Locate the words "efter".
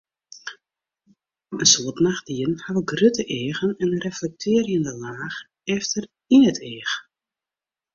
5.77-6.03